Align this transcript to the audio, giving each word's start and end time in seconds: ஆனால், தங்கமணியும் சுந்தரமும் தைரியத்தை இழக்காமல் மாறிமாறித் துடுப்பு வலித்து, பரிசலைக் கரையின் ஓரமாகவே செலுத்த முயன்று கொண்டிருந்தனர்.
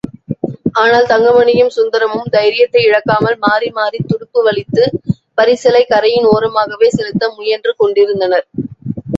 ஆனால், 0.73 1.05
தங்கமணியும் 1.05 1.73
சுந்தரமும் 1.75 2.31
தைரியத்தை 2.31 2.81
இழக்காமல் 2.83 3.37
மாறிமாறித் 3.41 4.07
துடுப்பு 4.07 4.41
வலித்து, 4.43 4.85
பரிசலைக் 5.37 5.89
கரையின் 5.89 6.29
ஓரமாகவே 6.31 6.89
செலுத்த 6.89 7.33
முயன்று 7.37 7.75
கொண்டிருந்தனர். 7.77 8.47